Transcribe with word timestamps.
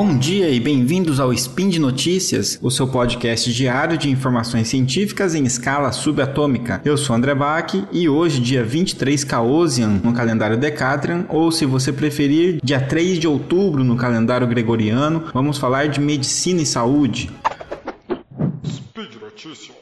bom 0.00 0.16
dia 0.16 0.48
e 0.48 0.60
bem-vindos 0.60 1.18
ao 1.18 1.32
Spin 1.32 1.68
de 1.68 1.80
Notícias, 1.80 2.56
o 2.62 2.70
seu 2.70 2.86
podcast 2.86 3.52
diário 3.52 3.98
de 3.98 4.08
informações 4.08 4.68
científicas 4.68 5.34
em 5.34 5.44
escala 5.44 5.90
subatômica. 5.90 6.80
Eu 6.84 6.96
sou 6.96 7.16
André 7.16 7.34
Bach 7.34 7.74
e 7.90 8.08
hoje, 8.08 8.40
dia 8.40 8.62
23 8.62 9.24
Caosian 9.24 10.00
no 10.04 10.12
calendário 10.12 10.56
Decatrian, 10.56 11.26
ou 11.28 11.50
se 11.50 11.66
você 11.66 11.92
preferir, 11.92 12.60
dia 12.62 12.80
3 12.80 13.18
de 13.18 13.26
outubro 13.26 13.82
no 13.82 13.96
calendário 13.96 14.46
gregoriano, 14.46 15.24
vamos 15.34 15.58
falar 15.58 15.88
de 15.88 16.00
medicina 16.00 16.62
e 16.62 16.66
saúde. 16.66 17.28
Speed 18.64 19.20
Notícias. 19.20 19.77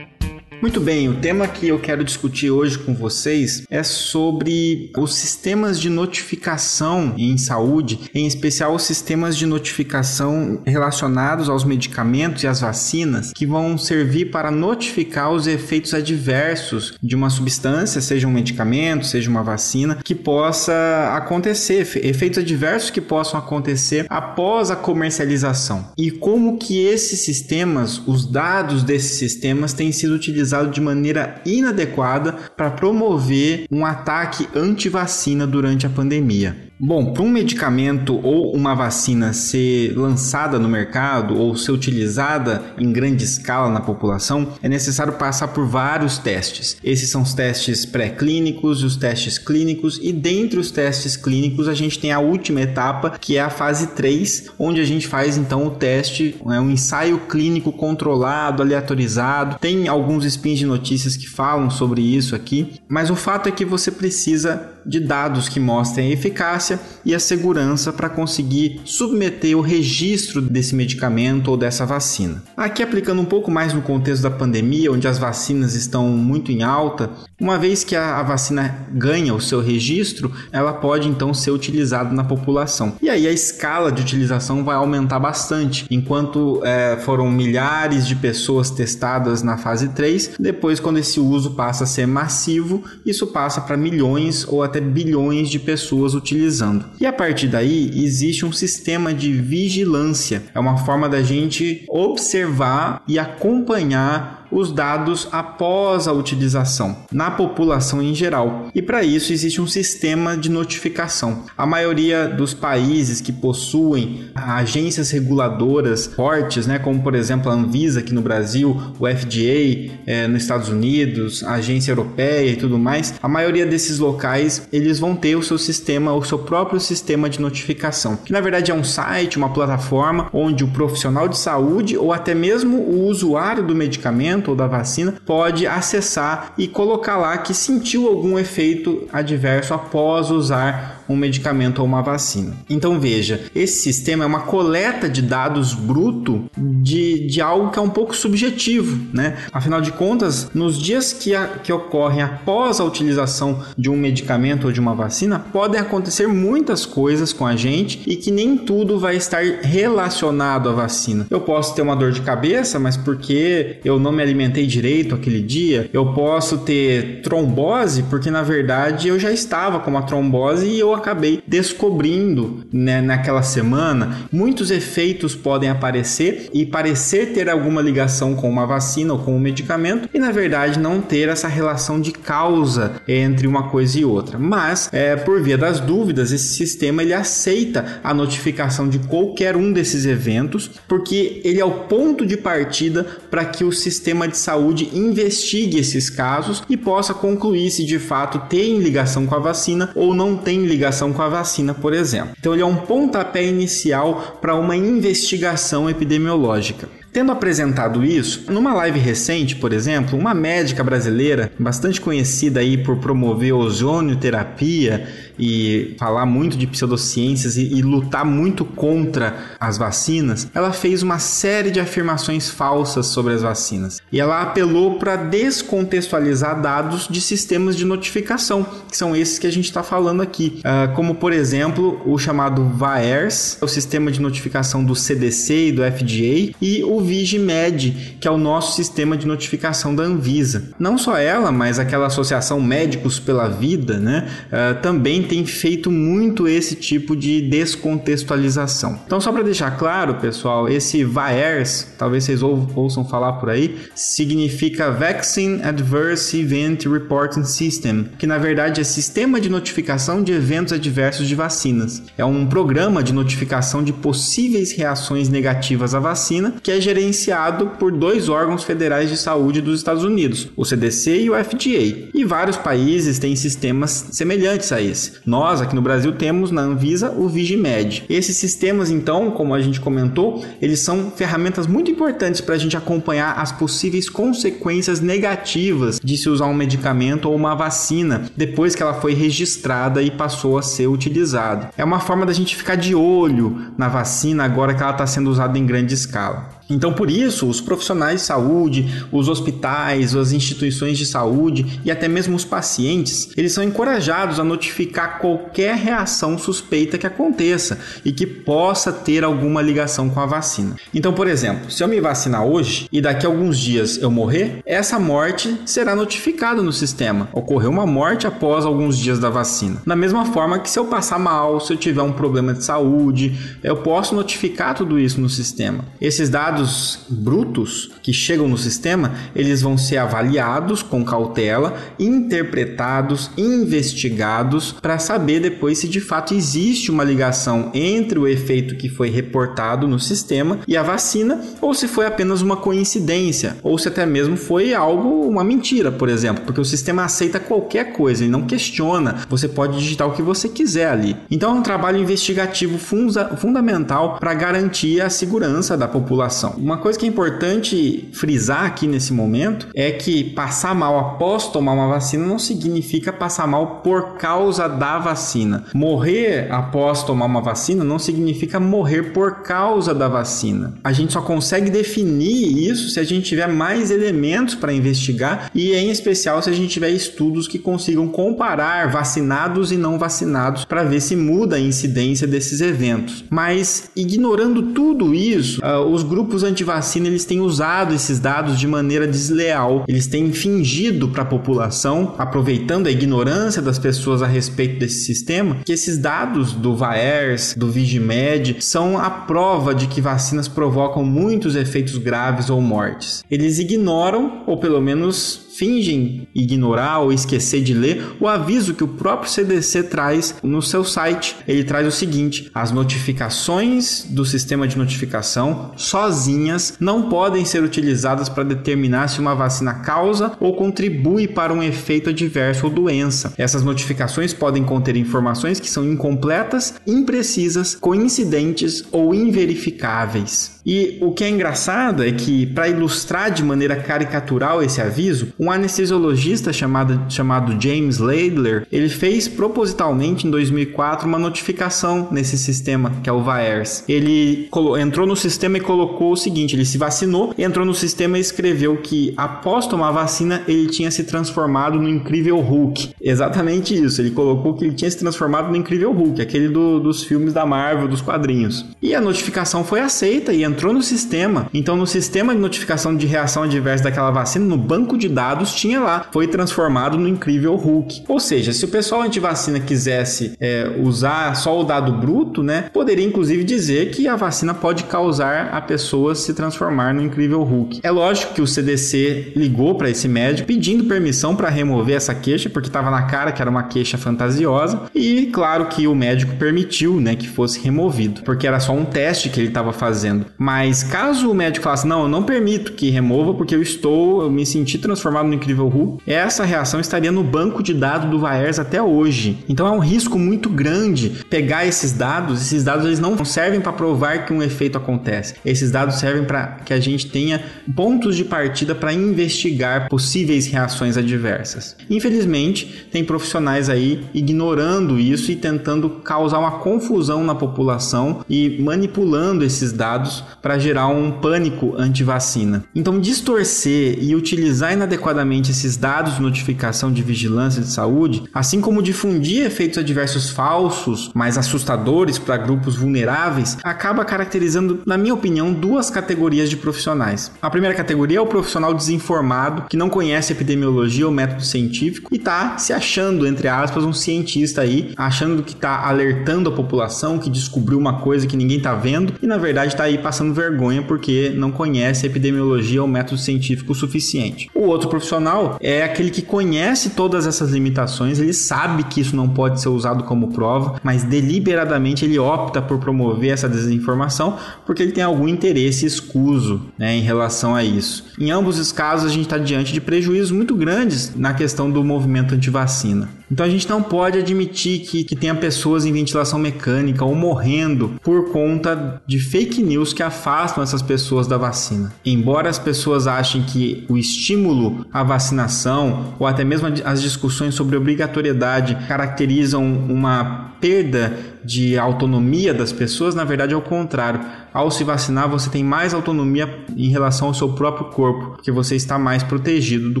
Muito 0.66 0.80
bem, 0.80 1.08
o 1.08 1.14
tema 1.20 1.46
que 1.46 1.68
eu 1.68 1.78
quero 1.78 2.02
discutir 2.02 2.50
hoje 2.50 2.76
com 2.76 2.92
vocês 2.92 3.62
é 3.70 3.84
sobre 3.84 4.90
os 4.98 5.14
sistemas 5.14 5.78
de 5.78 5.88
notificação 5.88 7.14
em 7.16 7.38
saúde, 7.38 8.10
em 8.12 8.26
especial 8.26 8.74
os 8.74 8.82
sistemas 8.82 9.36
de 9.36 9.46
notificação 9.46 10.60
relacionados 10.66 11.48
aos 11.48 11.62
medicamentos 11.62 12.42
e 12.42 12.48
às 12.48 12.62
vacinas, 12.62 13.32
que 13.32 13.46
vão 13.46 13.78
servir 13.78 14.32
para 14.32 14.50
notificar 14.50 15.30
os 15.30 15.46
efeitos 15.46 15.94
adversos 15.94 16.94
de 17.00 17.14
uma 17.14 17.30
substância, 17.30 18.00
seja 18.00 18.26
um 18.26 18.32
medicamento, 18.32 19.06
seja 19.06 19.30
uma 19.30 19.44
vacina, 19.44 20.00
que 20.02 20.16
possa 20.16 21.12
acontecer, 21.14 21.88
efeitos 22.04 22.40
adversos 22.40 22.90
que 22.90 23.00
possam 23.00 23.38
acontecer 23.38 24.04
após 24.10 24.72
a 24.72 24.74
comercialização. 24.74 25.92
E 25.96 26.10
como 26.10 26.58
que 26.58 26.84
esses 26.84 27.24
sistemas, 27.24 28.02
os 28.04 28.26
dados 28.26 28.82
desses 28.82 29.12
sistemas 29.16 29.72
têm 29.72 29.92
sido 29.92 30.12
utilizados 30.12 30.55
utilizado 30.56 30.70
de 30.70 30.80
maneira 30.80 31.40
inadequada 31.44 32.32
para 32.56 32.70
promover 32.70 33.66
um 33.70 33.84
ataque 33.84 34.48
anti-vacina 34.54 35.46
durante 35.46 35.86
a 35.86 35.90
pandemia. 35.90 36.65
Bom, 36.78 37.12
para 37.12 37.22
um 37.22 37.30
medicamento 37.30 38.20
ou 38.22 38.54
uma 38.54 38.74
vacina 38.74 39.32
ser 39.32 39.96
lançada 39.96 40.58
no 40.58 40.68
mercado 40.68 41.34
ou 41.34 41.56
ser 41.56 41.72
utilizada 41.72 42.62
em 42.78 42.92
grande 42.92 43.24
escala 43.24 43.70
na 43.70 43.80
população, 43.80 44.52
é 44.62 44.68
necessário 44.68 45.14
passar 45.14 45.48
por 45.48 45.66
vários 45.66 46.18
testes. 46.18 46.76
Esses 46.84 47.08
são 47.08 47.22
os 47.22 47.32
testes 47.32 47.86
pré-clínicos 47.86 48.82
os 48.82 48.96
testes 48.96 49.38
clínicos, 49.38 49.98
e 50.02 50.12
dentre 50.12 50.58
os 50.58 50.70
testes 50.70 51.16
clínicos 51.16 51.66
a 51.66 51.74
gente 51.74 51.98
tem 51.98 52.12
a 52.12 52.18
última 52.18 52.60
etapa, 52.60 53.16
que 53.18 53.36
é 53.36 53.40
a 53.40 53.50
fase 53.50 53.88
3, 53.88 54.50
onde 54.58 54.80
a 54.80 54.84
gente 54.84 55.06
faz 55.06 55.36
então 55.36 55.66
o 55.66 55.70
teste, 55.70 56.36
é 56.46 56.60
um 56.60 56.70
ensaio 56.70 57.18
clínico 57.20 57.72
controlado, 57.72 58.62
aleatorizado. 58.62 59.58
Tem 59.58 59.88
alguns 59.88 60.24
spins 60.24 60.58
de 60.58 60.66
notícias 60.66 61.16
que 61.16 61.28
falam 61.28 61.70
sobre 61.70 62.02
isso 62.02 62.34
aqui, 62.34 62.74
mas 62.88 63.08
o 63.08 63.16
fato 63.16 63.48
é 63.48 63.52
que 63.52 63.64
você 63.64 63.90
precisa 63.90 64.75
de 64.86 65.00
dados 65.00 65.48
que 65.48 65.58
mostrem 65.58 66.08
a 66.08 66.12
eficácia 66.12 66.80
e 67.04 67.14
a 67.14 67.18
segurança 67.18 67.92
para 67.92 68.08
conseguir 68.08 68.80
submeter 68.84 69.56
o 69.56 69.60
registro 69.60 70.40
desse 70.40 70.74
medicamento 70.74 71.48
ou 71.48 71.56
dessa 71.56 71.84
vacina. 71.84 72.42
Aqui 72.56 72.82
aplicando 72.82 73.20
um 73.20 73.24
pouco 73.24 73.50
mais 73.50 73.72
no 73.72 73.82
contexto 73.82 74.22
da 74.22 74.30
pandemia, 74.30 74.92
onde 74.92 75.08
as 75.08 75.18
vacinas 75.18 75.74
estão 75.74 76.08
muito 76.08 76.52
em 76.52 76.62
alta, 76.62 77.10
uma 77.40 77.58
vez 77.58 77.84
que 77.84 77.94
a, 77.94 78.22
vacina 78.22 78.86
ganha 78.90 79.34
o 79.34 79.40
seu 79.40 79.60
registro, 79.60 80.32
ela 80.50 80.72
pode 80.72 81.06
então 81.06 81.34
ser 81.34 81.50
utilizada 81.50 82.14
na 82.14 82.24
população. 82.24 82.94
E 83.02 83.10
aí 83.10 83.26
a 83.26 83.32
escala 83.32 83.92
de 83.92 84.00
utilização 84.00 84.64
vai 84.64 84.76
aumentar 84.76 85.18
bastante. 85.18 85.86
Enquanto 85.90 86.62
é, 86.64 86.96
foram 86.96 87.30
milhares 87.30 88.06
de 88.06 88.16
pessoas 88.16 88.70
testadas 88.70 89.42
na 89.42 89.58
fase 89.58 89.90
3, 89.90 90.36
depois, 90.38 90.80
quando 90.80 90.98
esse 90.98 91.20
uso 91.20 91.52
passa 91.52 91.84
a 91.84 91.86
ser 91.86 92.06
massivo, 92.06 92.82
isso 93.04 93.26
passa 93.26 93.60
para 93.60 93.76
milhões 93.76 94.46
ou 94.48 94.62
até 94.62 94.75
até 94.76 94.80
bilhões 94.80 95.48
de 95.48 95.58
pessoas 95.58 96.14
utilizando. 96.14 96.84
E 97.00 97.06
a 97.06 97.12
partir 97.12 97.48
daí 97.48 97.90
existe 97.94 98.44
um 98.44 98.52
sistema 98.52 99.12
de 99.12 99.32
vigilância, 99.32 100.42
é 100.54 100.60
uma 100.60 100.78
forma 100.78 101.08
da 101.08 101.22
gente 101.22 101.84
observar 101.88 103.02
e 103.08 103.18
acompanhar 103.18 104.35
os 104.50 104.72
dados 104.72 105.28
após 105.32 106.08
a 106.08 106.12
utilização, 106.12 106.96
na 107.12 107.30
população 107.30 108.02
em 108.02 108.14
geral. 108.14 108.68
E 108.74 108.82
para 108.82 109.02
isso 109.02 109.32
existe 109.32 109.60
um 109.60 109.66
sistema 109.66 110.36
de 110.36 110.50
notificação. 110.50 111.44
A 111.56 111.66
maioria 111.66 112.28
dos 112.28 112.54
países 112.54 113.20
que 113.20 113.32
possuem 113.32 114.26
agências 114.34 115.10
reguladoras 115.10 116.06
fortes, 116.06 116.66
né, 116.66 116.78
como 116.78 117.02
por 117.02 117.14
exemplo 117.14 117.50
a 117.50 117.54
Anvisa 117.54 118.00
aqui 118.00 118.14
no 118.14 118.22
Brasil, 118.22 118.76
o 118.98 119.06
FDA 119.06 119.92
é, 120.06 120.26
nos 120.26 120.42
Estados 120.42 120.68
Unidos, 120.68 121.42
a 121.42 121.54
agência 121.54 121.90
europeia 121.90 122.50
e 122.50 122.56
tudo 122.56 122.78
mais, 122.78 123.14
a 123.22 123.28
maioria 123.28 123.66
desses 123.66 123.98
locais 123.98 124.66
eles 124.72 124.98
vão 124.98 125.14
ter 125.14 125.36
o 125.36 125.42
seu 125.42 125.58
sistema, 125.58 126.12
o 126.12 126.24
seu 126.24 126.38
próprio 126.38 126.80
sistema 126.80 127.28
de 127.28 127.40
notificação, 127.40 128.16
que 128.16 128.32
na 128.32 128.40
verdade 128.40 128.70
é 128.70 128.74
um 128.74 128.84
site, 128.84 129.36
uma 129.36 129.52
plataforma 129.52 130.28
onde 130.32 130.64
o 130.64 130.68
profissional 130.68 131.28
de 131.28 131.38
saúde 131.38 131.96
ou 131.96 132.12
até 132.12 132.34
mesmo 132.34 132.78
o 132.78 133.06
usuário 133.06 133.62
do 133.62 133.74
medicamento 133.74 134.45
medicamento 134.46 134.50
ou 134.50 134.56
da 134.56 134.66
vacina 134.66 135.14
pode 135.24 135.66
acessar 135.66 136.52
e 136.56 136.68
colocar 136.68 137.16
lá 137.16 137.36
que 137.38 137.52
sentiu 137.52 138.06
algum 138.06 138.38
efeito 138.38 139.08
adverso 139.12 139.74
após 139.74 140.30
usar 140.30 141.04
um 141.08 141.16
medicamento 141.16 141.78
ou 141.78 141.84
uma 141.84 142.02
vacina. 142.02 142.54
Então 142.68 142.98
veja, 142.98 143.44
esse 143.54 143.80
sistema 143.80 144.24
é 144.24 144.26
uma 144.26 144.40
coleta 144.40 145.08
de 145.08 145.22
dados 145.22 145.74
bruto 145.74 146.44
de, 146.56 147.26
de 147.26 147.40
algo 147.40 147.70
que 147.70 147.78
é 147.78 147.82
um 147.82 147.90
pouco 147.90 148.14
subjetivo, 148.14 148.98
né? 149.12 149.36
Afinal 149.52 149.80
de 149.80 149.92
contas, 149.92 150.50
nos 150.54 150.78
dias 150.78 151.12
que, 151.12 151.34
a, 151.34 151.46
que 151.46 151.72
ocorrem 151.72 152.22
após 152.22 152.80
a 152.80 152.84
utilização 152.84 153.62
de 153.76 153.88
um 153.88 153.96
medicamento 153.96 154.66
ou 154.66 154.72
de 154.72 154.80
uma 154.80 154.94
vacina, 154.94 155.38
podem 155.38 155.80
acontecer 155.80 156.26
muitas 156.26 156.84
coisas 156.84 157.32
com 157.32 157.46
a 157.46 157.54
gente 157.54 158.02
e 158.06 158.16
que 158.16 158.30
nem 158.30 158.56
tudo 158.56 158.98
vai 158.98 159.16
estar 159.16 159.42
relacionado 159.62 160.68
à 160.68 160.72
vacina. 160.72 161.26
Eu 161.30 161.40
posso 161.40 161.74
ter 161.74 161.82
uma 161.82 161.94
dor 161.94 162.12
de 162.12 162.22
cabeça, 162.22 162.78
mas 162.78 162.96
porque 162.96 163.78
eu 163.84 163.98
não 163.98 164.12
me 164.12 164.22
alimentei 164.26 164.66
direito 164.66 165.14
aquele 165.14 165.40
dia, 165.40 165.88
eu 165.92 166.12
posso 166.12 166.58
ter 166.58 167.20
trombose, 167.22 168.02
porque 168.04 168.30
na 168.30 168.42
verdade 168.42 169.08
eu 169.08 169.18
já 169.18 169.32
estava 169.32 169.80
com 169.80 169.90
uma 169.90 170.02
trombose 170.02 170.66
e 170.66 170.78
eu 170.78 170.94
acabei 170.94 171.42
descobrindo 171.46 172.64
né, 172.72 173.00
naquela 173.00 173.42
semana. 173.42 174.18
Muitos 174.32 174.70
efeitos 174.70 175.34
podem 175.34 175.70
aparecer 175.70 176.48
e 176.52 176.64
parecer 176.64 177.32
ter 177.32 177.48
alguma 177.48 177.82
ligação 177.82 178.34
com 178.34 178.48
uma 178.48 178.66
vacina 178.66 179.12
ou 179.12 179.18
com 179.18 179.36
um 179.36 179.40
medicamento, 179.40 180.08
e 180.12 180.18
na 180.18 180.30
verdade 180.30 180.78
não 180.78 181.00
ter 181.00 181.28
essa 181.28 181.48
relação 181.48 182.00
de 182.00 182.12
causa 182.12 182.92
entre 183.06 183.46
uma 183.46 183.68
coisa 183.68 183.98
e 183.98 184.04
outra. 184.04 184.38
Mas, 184.38 184.88
é, 184.92 185.16
por 185.16 185.40
via 185.40 185.58
das 185.58 185.80
dúvidas, 185.80 186.32
esse 186.32 186.54
sistema 186.54 187.02
ele 187.02 187.14
aceita 187.14 188.00
a 188.02 188.12
notificação 188.12 188.88
de 188.88 188.98
qualquer 189.00 189.56
um 189.56 189.72
desses 189.72 190.06
eventos, 190.06 190.70
porque 190.88 191.40
ele 191.44 191.60
é 191.60 191.64
o 191.64 191.70
ponto 191.70 192.24
de 192.24 192.36
partida 192.36 193.04
para 193.30 193.44
que 193.44 193.64
o 193.64 193.72
sistema 193.72 194.15
sistema 194.16 194.28
de 194.28 194.38
saúde 194.38 194.90
investigue 194.94 195.78
esses 195.78 196.08
casos 196.08 196.62
e 196.68 196.76
possa 196.76 197.12
concluir 197.12 197.70
se 197.70 197.84
de 197.84 197.98
fato 197.98 198.38
tem 198.48 198.78
ligação 198.78 199.26
com 199.26 199.34
a 199.34 199.38
vacina 199.38 199.90
ou 199.94 200.14
não 200.14 200.36
tem 200.36 200.64
ligação 200.64 201.12
com 201.12 201.22
a 201.22 201.28
vacina, 201.28 201.74
por 201.74 201.92
exemplo. 201.92 202.34
Então, 202.38 202.54
ele 202.54 202.62
é 202.62 202.66
um 202.66 202.76
pontapé 202.76 203.44
inicial 203.44 204.38
para 204.40 204.54
uma 204.54 204.76
investigação 204.76 205.90
epidemiológica. 205.90 206.88
Tendo 207.16 207.32
apresentado 207.32 208.04
isso, 208.04 208.44
numa 208.52 208.74
live 208.74 208.98
recente, 208.98 209.56
por 209.56 209.72
exemplo, 209.72 210.18
uma 210.18 210.34
médica 210.34 210.84
brasileira, 210.84 211.50
bastante 211.58 211.98
conhecida 211.98 212.60
aí 212.60 212.76
por 212.76 212.98
promover 212.98 213.54
ozonioterapia 213.54 215.08
e 215.38 215.94
falar 215.98 216.26
muito 216.26 216.56
de 216.56 216.66
pseudociências 216.66 217.56
e, 217.56 217.74
e, 217.74 217.82
lutar 217.82 218.24
muito 218.24 218.64
contra 218.64 219.34
as 219.58 219.78
vacinas, 219.78 220.50
ela 220.54 220.72
fez 220.72 221.02
uma 221.02 221.18
série 221.18 221.70
de 221.70 221.80
afirmações 221.80 222.50
falsas 222.50 223.06
sobre 223.06 223.34
as 223.34 223.42
vacinas. 223.42 224.00
E 224.10 224.20
ela 224.20 224.42
apelou 224.42 224.98
para 224.98 225.16
descontextualizar 225.16 226.60
dados 226.60 227.08
de 227.08 227.20
sistemas 227.20 227.76
de 227.76 227.84
notificação, 227.84 228.66
que 228.90 228.96
são 228.96 229.14
esses 229.14 229.38
que 229.38 229.46
a 229.46 229.52
gente 229.52 229.66
está 229.66 229.82
falando 229.82 230.22
aqui, 230.22 230.60
uh, 230.60 230.94
como 230.94 231.14
por 231.14 231.32
exemplo 231.32 232.00
o 232.04 232.18
chamado 232.18 232.64
VAERS, 232.64 233.58
o 233.60 233.68
sistema 233.68 234.10
de 234.10 234.20
notificação 234.20 234.84
do 234.84 234.94
CDC 234.94 235.68
e 235.68 235.72
do 235.72 235.82
FDA, 235.82 236.54
e 236.60 236.82
o 236.84 237.05
VIGIMED, 237.06 238.16
que 238.20 238.28
é 238.28 238.30
o 238.30 238.36
nosso 238.36 238.76
sistema 238.76 239.16
de 239.16 239.26
notificação 239.26 239.94
da 239.94 240.02
Anvisa. 240.02 240.70
Não 240.78 240.98
só 240.98 241.16
ela, 241.16 241.50
mas 241.52 241.78
aquela 241.78 242.06
associação 242.06 242.60
Médicos 242.60 243.18
pela 243.18 243.48
Vida, 243.48 243.98
né, 243.98 244.28
uh, 244.46 244.80
também 244.82 245.22
tem 245.22 245.46
feito 245.46 245.90
muito 245.90 246.48
esse 246.48 246.74
tipo 246.74 247.16
de 247.16 247.40
descontextualização. 247.42 249.00
Então, 249.06 249.20
só 249.20 249.32
para 249.32 249.42
deixar 249.42 249.76
claro, 249.78 250.14
pessoal, 250.14 250.68
esse 250.68 251.04
VAERS, 251.04 251.94
talvez 251.96 252.24
vocês 252.24 252.42
ou, 252.42 252.68
ouçam 252.74 253.04
falar 253.04 253.34
por 253.34 253.48
aí, 253.48 253.76
significa 253.94 254.90
Vaccine 254.90 255.62
Adverse 255.62 256.38
Event 256.38 256.84
Reporting 256.86 257.44
System, 257.44 258.08
que 258.18 258.26
na 258.26 258.38
verdade 258.38 258.80
é 258.80 258.84
sistema 258.84 259.40
de 259.40 259.48
notificação 259.48 260.22
de 260.22 260.32
eventos 260.32 260.72
adversos 260.72 261.28
de 261.28 261.34
vacinas. 261.34 262.02
É 262.18 262.24
um 262.24 262.46
programa 262.46 263.02
de 263.02 263.12
notificação 263.12 263.82
de 263.82 263.92
possíveis 263.92 264.72
reações 264.72 265.28
negativas 265.28 265.94
à 265.94 266.00
vacina 266.00 266.56
que 266.62 266.70
é 266.70 266.80
gerenciado 266.96 267.66
por 267.78 267.92
dois 267.92 268.30
órgãos 268.30 268.64
federais 268.64 269.10
de 269.10 269.18
saúde 269.18 269.60
dos 269.60 269.78
Estados 269.78 270.02
Unidos, 270.02 270.48
o 270.56 270.64
CDC 270.64 271.20
e 271.20 271.30
o 271.30 271.34
FDA. 271.34 272.08
E 272.14 272.24
vários 272.24 272.56
países 272.56 273.18
têm 273.18 273.36
sistemas 273.36 274.06
semelhantes 274.12 274.72
a 274.72 274.80
esse. 274.80 275.12
Nós, 275.26 275.60
aqui 275.60 275.74
no 275.74 275.82
Brasil, 275.82 276.12
temos 276.12 276.50
na 276.50 276.62
Anvisa 276.62 277.10
o 277.10 277.28
Vigimed. 277.28 278.04
Esses 278.08 278.38
sistemas, 278.38 278.90
então, 278.90 279.30
como 279.30 279.54
a 279.54 279.60
gente 279.60 279.78
comentou, 279.78 280.42
eles 280.60 280.80
são 280.80 281.10
ferramentas 281.10 281.66
muito 281.66 281.90
importantes 281.90 282.40
para 282.40 282.54
a 282.54 282.58
gente 282.58 282.76
acompanhar 282.76 283.34
as 283.38 283.52
possíveis 283.52 284.08
consequências 284.08 284.98
negativas 285.00 286.00
de 286.02 286.16
se 286.16 286.30
usar 286.30 286.46
um 286.46 286.54
medicamento 286.54 287.26
ou 287.26 287.36
uma 287.36 287.54
vacina 287.54 288.30
depois 288.34 288.74
que 288.74 288.82
ela 288.82 288.94
foi 288.94 289.12
registrada 289.12 290.00
e 290.00 290.10
passou 290.10 290.56
a 290.56 290.62
ser 290.62 290.86
utilizada. 290.86 291.70
É 291.76 291.84
uma 291.84 292.00
forma 292.00 292.24
da 292.24 292.32
gente 292.32 292.56
ficar 292.56 292.76
de 292.76 292.94
olho 292.94 293.72
na 293.76 293.88
vacina 293.88 294.44
agora 294.44 294.74
que 294.74 294.82
ela 294.82 294.92
está 294.92 295.06
sendo 295.06 295.28
usada 295.28 295.58
em 295.58 295.66
grande 295.66 295.92
escala. 295.92 296.55
Então, 296.68 296.92
por 296.92 297.10
isso, 297.10 297.46
os 297.48 297.60
profissionais 297.60 298.20
de 298.20 298.26
saúde, 298.26 299.06
os 299.12 299.28
hospitais, 299.28 300.14
as 300.14 300.32
instituições 300.32 300.98
de 300.98 301.06
saúde 301.06 301.80
e 301.84 301.90
até 301.90 302.08
mesmo 302.08 302.36
os 302.36 302.44
pacientes, 302.44 303.28
eles 303.36 303.52
são 303.52 303.62
encorajados 303.62 304.40
a 304.40 304.44
notificar 304.44 305.18
qualquer 305.18 305.76
reação 305.76 306.38
suspeita 306.38 306.98
que 306.98 307.06
aconteça 307.06 307.78
e 308.04 308.12
que 308.12 308.26
possa 308.26 308.92
ter 308.92 309.24
alguma 309.24 309.62
ligação 309.62 310.08
com 310.08 310.20
a 310.20 310.26
vacina. 310.26 310.76
Então, 310.92 311.12
por 311.12 311.28
exemplo, 311.28 311.70
se 311.70 311.82
eu 311.82 311.88
me 311.88 312.00
vacinar 312.00 312.44
hoje 312.44 312.88
e 312.90 313.00
daqui 313.00 313.26
a 313.26 313.28
alguns 313.28 313.58
dias 313.58 313.98
eu 313.98 314.10
morrer, 314.10 314.62
essa 314.64 314.98
morte 314.98 315.56
será 315.64 315.94
notificada 315.94 316.62
no 316.62 316.72
sistema. 316.72 317.28
Ocorreu 317.32 317.70
uma 317.70 317.86
morte 317.86 318.26
após 318.26 318.64
alguns 318.64 318.98
dias 318.98 319.18
da 319.18 319.30
vacina. 319.30 319.82
Da 319.86 319.96
mesma 319.96 320.24
forma 320.26 320.58
que 320.58 320.70
se 320.70 320.78
eu 320.78 320.86
passar 320.86 321.18
mal, 321.18 321.60
se 321.60 321.72
eu 321.72 321.76
tiver 321.76 322.02
um 322.02 322.12
problema 322.12 322.54
de 322.54 322.64
saúde, 322.64 323.58
eu 323.62 323.76
posso 323.76 324.14
notificar 324.14 324.74
tudo 324.74 324.98
isso 324.98 325.20
no 325.20 325.28
sistema. 325.28 325.84
Esses 326.00 326.28
dados 326.28 326.55
dados 326.56 327.00
brutos 327.08 327.90
que 328.02 328.12
chegam 328.12 328.48
no 328.48 328.56
sistema, 328.56 329.14
eles 329.34 329.60
vão 329.60 329.76
ser 329.76 329.98
avaliados 329.98 330.82
com 330.82 331.04
cautela, 331.04 331.76
interpretados, 331.98 333.30
investigados 333.36 334.72
para 334.72 334.98
saber 334.98 335.40
depois 335.40 335.78
se 335.78 335.88
de 335.88 336.00
fato 336.00 336.34
existe 336.34 336.90
uma 336.90 337.04
ligação 337.04 337.70
entre 337.74 338.18
o 338.18 338.26
efeito 338.26 338.76
que 338.76 338.88
foi 338.88 339.10
reportado 339.10 339.86
no 339.86 340.00
sistema 340.00 340.60
e 340.66 340.76
a 340.76 340.82
vacina 340.82 341.40
ou 341.60 341.74
se 341.74 341.86
foi 341.86 342.06
apenas 342.06 342.40
uma 342.40 342.56
coincidência 342.56 343.56
ou 343.62 343.76
se 343.76 343.88
até 343.88 344.06
mesmo 344.06 344.36
foi 344.36 344.72
algo 344.72 345.26
uma 345.26 345.44
mentira, 345.44 345.92
por 345.92 346.08
exemplo, 346.08 346.44
porque 346.44 346.60
o 346.60 346.64
sistema 346.64 347.04
aceita 347.04 347.38
qualquer 347.38 347.92
coisa 347.92 348.24
e 348.24 348.28
não 348.28 348.46
questiona. 348.46 349.16
Você 349.28 349.48
pode 349.48 349.78
digitar 349.78 350.08
o 350.08 350.12
que 350.12 350.22
você 350.22 350.48
quiser 350.48 350.88
ali. 350.88 351.16
Então 351.30 351.50
é 351.50 351.58
um 351.58 351.62
trabalho 351.62 351.98
investigativo 351.98 352.78
funda 352.78 353.36
fundamental 353.36 354.16
para 354.18 354.32
garantir 354.32 355.00
a 355.00 355.10
segurança 355.10 355.76
da 355.76 355.88
população 355.88 356.45
vacinação. 356.46 356.54
Uma 356.56 356.78
coisa 356.78 356.98
que 356.98 357.04
é 357.04 357.08
importante 357.08 358.08
frisar 358.12 358.64
aqui 358.64 358.86
nesse 358.86 359.12
momento 359.12 359.68
é 359.74 359.90
que 359.90 360.24
passar 360.24 360.74
mal 360.74 360.98
após 360.98 361.48
tomar 361.48 361.72
uma 361.72 361.88
vacina 361.88 362.24
não 362.24 362.38
significa 362.38 363.12
passar 363.12 363.46
mal 363.46 363.80
por 363.82 364.16
causa 364.16 364.68
da 364.68 364.98
vacina. 364.98 365.64
Morrer 365.74 366.48
após 366.50 367.02
tomar 367.02 367.26
uma 367.26 367.40
vacina 367.40 367.82
não 367.82 367.98
significa 367.98 368.60
morrer 368.60 369.12
por 369.12 369.42
causa 369.42 369.94
da 369.94 370.08
vacina. 370.08 370.74
A 370.84 370.92
gente 370.92 371.12
só 371.12 371.20
consegue 371.20 371.70
definir 371.70 372.68
isso 372.68 372.90
se 372.90 373.00
a 373.00 373.04
gente 373.04 373.26
tiver 373.26 373.48
mais 373.48 373.90
elementos 373.90 374.54
para 374.54 374.72
investigar 374.72 375.50
e, 375.54 375.72
em 375.74 375.90
especial, 375.90 376.42
se 376.42 376.50
a 376.50 376.52
gente 376.52 376.68
tiver 376.68 376.90
estudos 376.90 377.48
que 377.48 377.58
consigam 377.58 378.08
comparar 378.08 378.90
vacinados 378.90 379.72
e 379.72 379.76
não 379.76 379.98
vacinados 379.98 380.64
para 380.64 380.84
ver 380.84 381.00
se 381.00 381.16
muda 381.16 381.56
a 381.56 381.60
incidência 381.60 382.26
desses 382.26 382.60
eventos. 382.60 383.24
Mas, 383.30 383.90
ignorando 383.96 384.74
tudo 384.74 385.14
isso, 385.14 385.60
uh, 385.64 385.80
os 385.80 386.02
grupos 386.02 386.35
grupos 386.36 386.42
anti-vacina 386.42 387.06
eles 387.06 387.24
têm 387.24 387.40
usado 387.40 387.94
esses 387.94 388.18
dados 388.18 388.58
de 388.58 388.66
maneira 388.66 389.06
desleal. 389.06 389.84
Eles 389.88 390.06
têm 390.06 390.32
fingido 390.32 391.08
para 391.08 391.22
a 391.22 391.26
população, 391.26 392.14
aproveitando 392.18 392.86
a 392.86 392.90
ignorância 392.90 393.62
das 393.62 393.78
pessoas 393.78 394.22
a 394.22 394.26
respeito 394.26 394.78
desse 394.78 395.04
sistema, 395.04 395.56
que 395.64 395.72
esses 395.72 395.96
dados 395.96 396.52
do 396.52 396.76
VAERS, 396.76 397.54
do 397.56 397.70
Vigimed, 397.70 398.56
são 398.60 398.98
a 398.98 399.08
prova 399.08 399.74
de 399.74 399.86
que 399.86 400.00
vacinas 400.00 400.48
provocam 400.48 401.04
muitos 401.04 401.56
efeitos 401.56 401.96
graves 401.96 402.50
ou 402.50 402.60
mortes. 402.60 403.24
Eles 403.30 403.58
ignoram, 403.58 404.42
ou 404.46 404.58
pelo 404.58 404.80
menos 404.80 405.45
fingem 405.56 406.28
ignorar 406.34 407.00
ou 407.00 407.12
esquecer 407.12 407.62
de 407.62 407.74
ler 407.74 408.16
o 408.20 408.28
aviso 408.28 408.74
que 408.74 408.84
o 408.84 408.88
próprio 408.88 409.30
CDC 409.30 409.84
traz 409.84 410.34
no 410.42 410.60
seu 410.60 410.84
site. 410.84 411.36
Ele 411.46 411.64
traz 411.64 411.86
o 411.86 411.90
seguinte: 411.90 412.50
as 412.54 412.70
notificações 412.70 414.06
do 414.08 414.24
sistema 414.24 414.68
de 414.68 414.76
notificação 414.76 415.72
sozinhas 415.76 416.74
não 416.78 417.08
podem 417.08 417.44
ser 417.44 417.62
utilizadas 417.62 418.28
para 418.28 418.44
determinar 418.44 419.08
se 419.08 419.20
uma 419.20 419.34
vacina 419.34 419.74
causa 419.74 420.32
ou 420.40 420.54
contribui 420.54 421.26
para 421.26 421.52
um 421.52 421.62
efeito 421.62 422.10
adverso 422.10 422.66
ou 422.66 422.72
doença. 422.72 423.32
Essas 423.36 423.62
notificações 423.62 424.32
podem 424.32 424.64
conter 424.64 424.96
informações 424.96 425.60
que 425.60 425.70
são 425.70 425.84
incompletas, 425.84 426.74
imprecisas, 426.86 427.74
coincidentes 427.74 428.84
ou 428.92 429.14
inverificáveis. 429.14 430.56
E 430.66 430.98
o 431.00 431.12
que 431.12 431.22
é 431.22 431.30
engraçado 431.30 432.02
é 432.02 432.10
que, 432.10 432.44
para 432.46 432.68
ilustrar 432.68 433.30
de 433.30 433.44
maneira 433.44 433.76
caricatural 433.76 434.60
esse 434.64 434.80
aviso, 434.80 435.28
anestesiologista 435.50 436.52
chamado, 436.52 437.00
chamado 437.08 437.60
James 437.60 437.98
Laidler, 437.98 438.66
ele 438.70 438.88
fez 438.88 439.28
propositalmente 439.28 440.26
em 440.26 440.30
2004 440.30 441.06
uma 441.06 441.18
notificação 441.18 442.08
nesse 442.10 442.38
sistema, 442.38 442.92
que 443.02 443.08
é 443.08 443.12
o 443.12 443.22
VAERS. 443.22 443.84
Ele 443.88 444.48
entrou 444.80 445.06
no 445.06 445.16
sistema 445.16 445.58
e 445.58 445.60
colocou 445.60 446.12
o 446.12 446.16
seguinte, 446.16 446.54
ele 446.54 446.64
se 446.64 446.78
vacinou, 446.78 447.34
entrou 447.38 447.64
no 447.64 447.74
sistema 447.74 448.18
e 448.18 448.20
escreveu 448.20 448.76
que 448.78 449.12
após 449.16 449.66
tomar 449.66 449.90
vacina, 449.90 450.42
ele 450.46 450.66
tinha 450.66 450.90
se 450.90 451.04
transformado 451.04 451.78
no 451.78 451.88
incrível 451.88 452.38
Hulk. 452.40 452.90
Exatamente 453.00 453.74
isso, 453.74 454.00
ele 454.00 454.10
colocou 454.10 454.54
que 454.54 454.64
ele 454.64 454.74
tinha 454.74 454.90
se 454.90 454.98
transformado 454.98 455.48
no 455.48 455.56
incrível 455.56 455.92
Hulk, 455.92 456.20
aquele 456.20 456.48
do, 456.48 456.80
dos 456.80 457.04
filmes 457.04 457.32
da 457.32 457.44
Marvel, 457.44 457.88
dos 457.88 458.00
quadrinhos. 458.00 458.64
E 458.80 458.94
a 458.94 459.00
notificação 459.00 459.64
foi 459.64 459.80
aceita 459.80 460.32
e 460.32 460.44
entrou 460.44 460.72
no 460.72 460.82
sistema. 460.82 461.48
Então, 461.52 461.76
no 461.76 461.86
sistema 461.86 462.34
de 462.34 462.40
notificação 462.40 462.96
de 462.96 463.06
reação 463.06 463.42
adversa 463.42 463.84
daquela 463.84 464.10
vacina, 464.10 464.44
no 464.44 464.56
banco 464.56 464.96
de 464.96 465.08
dados, 465.08 465.35
dados 465.36 465.54
tinha 465.54 465.80
lá, 465.80 466.06
foi 466.10 466.26
transformado 466.26 466.96
no 466.96 467.06
incrível 467.06 467.54
Hulk. 467.56 468.04
Ou 468.08 468.18
seja, 468.18 468.52
se 468.52 468.64
o 468.64 468.68
pessoal 468.68 469.02
antivacina 469.02 469.60
quisesse 469.60 470.32
é, 470.40 470.72
usar 470.82 471.34
só 471.36 471.60
o 471.60 471.64
dado 471.64 471.92
bruto, 471.92 472.42
né, 472.42 472.70
poderia 472.72 473.04
inclusive 473.04 473.44
dizer 473.44 473.90
que 473.90 474.08
a 474.08 474.16
vacina 474.16 474.54
pode 474.54 474.84
causar 474.84 475.50
a 475.52 475.60
pessoa 475.60 476.14
se 476.14 476.32
transformar 476.32 476.94
no 476.94 477.02
incrível 477.02 477.42
Hulk. 477.42 477.80
É 477.82 477.90
lógico 477.90 478.34
que 478.34 478.40
o 478.40 478.46
CDC 478.46 479.32
ligou 479.36 479.74
para 479.74 479.90
esse 479.90 480.08
médico 480.08 480.48
pedindo 480.48 480.84
permissão 480.84 481.36
para 481.36 481.50
remover 481.50 481.96
essa 481.96 482.14
queixa, 482.14 482.48
porque 482.48 482.68
estava 482.68 482.90
na 482.90 483.02
cara 483.02 483.32
que 483.32 483.42
era 483.42 483.50
uma 483.50 483.64
queixa 483.64 483.98
fantasiosa, 483.98 484.82
e 484.94 485.26
claro 485.26 485.66
que 485.66 485.86
o 485.86 485.94
médico 485.94 486.36
permitiu, 486.36 487.00
né, 487.00 487.14
que 487.14 487.28
fosse 487.28 487.60
removido, 487.60 488.22
porque 488.22 488.46
era 488.46 488.58
só 488.58 488.72
um 488.72 488.84
teste 488.84 489.28
que 489.28 489.38
ele 489.40 489.48
estava 489.48 489.72
fazendo. 489.72 490.26
Mas 490.38 490.82
caso 490.82 491.30
o 491.30 491.34
médico 491.34 491.64
falasse, 491.64 491.86
não, 491.86 492.02
eu 492.02 492.08
não 492.08 492.22
permito 492.22 492.72
que 492.72 492.88
remova 492.88 493.34
porque 493.34 493.54
eu 493.54 493.60
estou, 493.60 494.22
eu 494.22 494.30
me 494.30 494.46
senti 494.46 494.78
transformado 494.78 495.25
no 495.26 495.34
Incrível 495.34 495.68
Hulk, 495.68 496.02
essa 496.06 496.44
reação 496.44 496.80
estaria 496.80 497.12
no 497.12 497.22
banco 497.22 497.62
de 497.62 497.74
dados 497.74 498.10
do 498.10 498.18
Vaers 498.18 498.58
até 498.58 498.82
hoje. 498.82 499.44
Então 499.48 499.66
é 499.66 499.70
um 499.70 499.78
risco 499.78 500.18
muito 500.18 500.48
grande 500.48 501.24
pegar 501.28 501.66
esses 501.66 501.92
dados. 501.92 502.40
Esses 502.40 502.64
dados 502.64 502.86
eles 502.86 503.00
não 503.00 503.22
servem 503.24 503.60
para 503.60 503.72
provar 503.72 504.24
que 504.24 504.32
um 504.32 504.42
efeito 504.42 504.78
acontece. 504.78 505.34
Esses 505.44 505.70
dados 505.70 505.96
servem 505.96 506.24
para 506.24 506.58
que 506.64 506.72
a 506.72 506.80
gente 506.80 507.06
tenha 507.10 507.42
pontos 507.74 508.16
de 508.16 508.24
partida 508.24 508.74
para 508.74 508.92
investigar 508.92 509.88
possíveis 509.88 510.46
reações 510.46 510.96
adversas. 510.96 511.76
Infelizmente, 511.90 512.88
tem 512.90 513.04
profissionais 513.04 513.68
aí 513.68 514.04
ignorando 514.14 514.98
isso 514.98 515.30
e 515.30 515.36
tentando 515.36 515.88
causar 515.88 516.38
uma 516.38 516.58
confusão 516.58 517.24
na 517.24 517.34
população 517.34 518.24
e 518.28 518.58
manipulando 518.60 519.44
esses 519.44 519.72
dados 519.72 520.24
para 520.40 520.58
gerar 520.58 520.88
um 520.88 521.10
pânico 521.12 521.74
anti-vacina. 521.76 522.64
Então, 522.74 522.98
distorcer 522.98 523.98
e 524.00 524.14
utilizar 524.14 524.72
inadequadamente 524.72 525.15
esses 525.50 525.76
dados 525.76 526.16
de 526.16 526.22
notificação 526.22 526.92
de 526.92 527.02
vigilância 527.02 527.62
de 527.62 527.68
saúde, 527.68 528.24
assim 528.34 528.60
como 528.60 528.82
difundir 528.82 529.46
efeitos 529.46 529.78
adversos 529.78 530.30
falsos, 530.30 531.10
mais 531.14 531.38
assustadores 531.38 532.18
para 532.18 532.36
grupos 532.36 532.76
vulneráveis, 532.76 533.56
acaba 533.62 534.04
caracterizando, 534.04 534.80
na 534.86 534.98
minha 534.98 535.14
opinião, 535.14 535.52
duas 535.52 535.90
categorias 535.90 536.50
de 536.50 536.56
profissionais. 536.56 537.32
A 537.40 537.50
primeira 537.50 537.74
categoria 537.74 538.18
é 538.18 538.20
o 538.20 538.26
profissional 538.26 538.74
desinformado, 538.74 539.64
que 539.68 539.76
não 539.76 539.88
conhece 539.88 540.32
epidemiologia 540.32 541.06
ou 541.06 541.12
método 541.12 541.44
científico 541.44 542.14
e 542.14 542.16
está 542.16 542.58
se 542.58 542.72
achando, 542.72 543.26
entre 543.26 543.48
aspas, 543.48 543.84
um 543.84 543.92
cientista 543.92 544.62
aí, 544.62 544.92
achando 544.96 545.42
que 545.42 545.52
está 545.52 545.86
alertando 545.86 546.50
a 546.50 546.52
população, 546.52 547.18
que 547.18 547.30
descobriu 547.30 547.78
uma 547.78 548.00
coisa 548.00 548.26
que 548.26 548.36
ninguém 548.36 548.58
está 548.58 548.74
vendo 548.74 549.14
e 549.22 549.26
na 549.26 549.36
verdade 549.36 549.72
está 549.72 549.84
aí 549.84 549.98
passando 549.98 550.34
vergonha 550.34 550.82
porque 550.82 551.32
não 551.34 551.50
conhece 551.50 552.06
epidemiologia 552.06 552.82
ou 552.82 552.88
método 552.88 553.20
científico 553.20 553.72
o 553.72 553.74
suficiente. 553.74 554.50
O 554.54 554.62
outro 554.62 554.88
profissional 554.88 555.05
profissional 555.06 555.56
é 555.60 555.82
aquele 555.82 556.10
que 556.10 556.22
conhece 556.22 556.90
todas 556.90 557.26
essas 557.26 557.50
limitações, 557.50 558.18
ele 558.18 558.32
sabe 558.32 558.84
que 558.84 559.00
isso 559.00 559.14
não 559.14 559.28
pode 559.28 559.60
ser 559.60 559.68
usado 559.68 560.04
como 560.04 560.32
prova, 560.32 560.80
mas 560.82 561.04
deliberadamente 561.04 562.04
ele 562.04 562.18
opta 562.18 562.60
por 562.60 562.78
promover 562.78 563.30
essa 563.30 563.48
desinformação 563.48 564.36
porque 564.64 564.82
ele 564.82 564.92
tem 564.92 565.04
algum 565.04 565.28
interesse 565.28 565.86
escuso 565.86 566.62
né, 566.76 566.96
em 566.96 567.02
relação 567.02 567.54
a 567.54 567.62
isso. 567.62 568.04
Em 568.18 568.30
ambos 568.30 568.58
os 568.58 568.72
casos, 568.72 569.10
a 569.10 569.14
gente 569.14 569.24
está 569.24 569.38
diante 569.38 569.72
de 569.72 569.80
prejuízos 569.80 570.30
muito 570.30 570.54
grandes 570.54 571.14
na 571.14 571.32
questão 571.32 571.70
do 571.70 571.82
movimento 571.84 572.34
antivacina. 572.34 573.08
Então 573.30 573.44
a 573.44 573.48
gente 573.48 573.68
não 573.68 573.82
pode 573.82 574.18
admitir 574.18 574.80
que, 574.80 575.02
que 575.02 575.16
tenha 575.16 575.34
pessoas 575.34 575.84
em 575.84 575.92
ventilação 575.92 576.38
mecânica 576.38 577.04
ou 577.04 577.14
morrendo 577.14 577.94
por 578.02 578.30
conta 578.30 579.00
de 579.06 579.18
fake 579.18 579.62
news 579.62 579.92
que 579.92 580.02
afastam 580.02 580.62
essas 580.62 580.80
pessoas 580.80 581.26
da 581.26 581.36
vacina. 581.36 581.92
Embora 582.04 582.48
as 582.48 582.58
pessoas 582.58 583.06
achem 583.06 583.42
que 583.42 583.84
o 583.88 583.96
estímulo 583.96 584.85
à 584.92 585.02
vacinação 585.02 586.14
ou 586.18 586.26
até 586.26 586.44
mesmo 586.44 586.68
as 586.84 587.02
discussões 587.02 587.54
sobre 587.54 587.76
obrigatoriedade 587.76 588.76
caracterizam 588.86 589.64
uma 589.64 590.46
perda 590.60 591.16
de 591.44 591.78
autonomia 591.78 592.52
das 592.52 592.72
pessoas, 592.72 593.14
na 593.14 593.24
verdade 593.24 593.54
é 593.54 593.56
o 593.56 593.60
contrário. 593.60 594.20
Ao 594.52 594.70
se 594.70 594.82
vacinar, 594.84 595.28
você 595.28 595.50
tem 595.50 595.62
mais 595.62 595.94
autonomia 595.94 596.64
em 596.76 596.88
relação 596.88 597.28
ao 597.28 597.34
seu 597.34 597.52
próprio 597.52 597.90
corpo, 597.90 598.30
porque 598.32 598.50
você 598.50 598.74
está 598.74 598.98
mais 598.98 599.22
protegido 599.22 599.90
do 599.90 600.00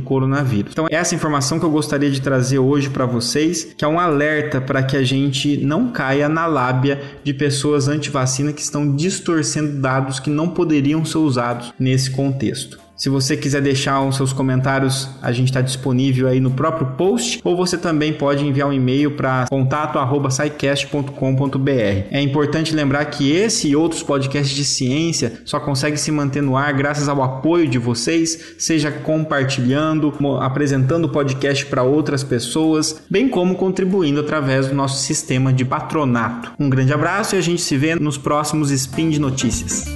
coronavírus. 0.00 0.72
Então, 0.72 0.86
essa 0.90 1.14
informação 1.14 1.58
que 1.58 1.64
eu 1.64 1.70
gostaria 1.70 2.10
de 2.10 2.20
trazer 2.20 2.58
hoje 2.58 2.88
para 2.90 3.06
vocês, 3.06 3.64
que 3.76 3.84
é 3.84 3.88
um 3.88 4.00
alerta 4.00 4.60
para 4.60 4.82
que 4.82 4.96
a 4.96 5.04
gente 5.04 5.58
não 5.58 5.88
caia 5.88 6.28
na 6.28 6.46
lábia 6.46 7.00
de 7.22 7.34
pessoas 7.34 7.86
anti-vacina 7.86 8.52
que 8.52 8.62
estão 8.62 8.96
distorcendo 8.96 9.80
dados 9.80 10.18
que 10.18 10.30
não 10.30 10.48
poderiam 10.48 11.04
ser 11.04 11.18
usados 11.18 11.72
nesse 11.78 12.10
contexto. 12.10 12.85
Se 12.96 13.10
você 13.10 13.36
quiser 13.36 13.60
deixar 13.60 14.00
os 14.00 14.16
seus 14.16 14.32
comentários, 14.32 15.10
a 15.20 15.30
gente 15.30 15.48
está 15.48 15.60
disponível 15.60 16.28
aí 16.28 16.40
no 16.40 16.50
próprio 16.50 16.86
post, 16.96 17.42
ou 17.44 17.54
você 17.54 17.76
também 17.76 18.14
pode 18.14 18.46
enviar 18.46 18.68
um 18.68 18.72
e-mail 18.72 19.10
para 19.10 19.44
contato@saicast.com.br. 19.48 22.06
É 22.10 22.22
importante 22.22 22.74
lembrar 22.74 23.04
que 23.06 23.30
esse 23.30 23.68
e 23.68 23.76
outros 23.76 24.02
podcasts 24.02 24.56
de 24.56 24.64
ciência 24.64 25.42
só 25.44 25.60
conseguem 25.60 25.98
se 25.98 26.10
manter 26.10 26.42
no 26.42 26.56
ar 26.56 26.72
graças 26.72 27.06
ao 27.08 27.22
apoio 27.22 27.68
de 27.68 27.78
vocês, 27.78 28.56
seja 28.58 28.90
compartilhando, 28.90 30.14
apresentando 30.40 31.04
o 31.04 31.10
podcast 31.10 31.66
para 31.66 31.82
outras 31.82 32.24
pessoas, 32.24 33.02
bem 33.10 33.28
como 33.28 33.56
contribuindo 33.56 34.20
através 34.20 34.68
do 34.68 34.74
nosso 34.74 35.02
sistema 35.02 35.52
de 35.52 35.62
patronato. 35.64 36.52
Um 36.58 36.70
grande 36.70 36.94
abraço 36.94 37.36
e 37.36 37.38
a 37.38 37.42
gente 37.42 37.60
se 37.60 37.76
vê 37.76 37.94
nos 37.94 38.16
próximos 38.16 38.70
Spin 38.70 39.10
de 39.10 39.20
Notícias. 39.20 39.95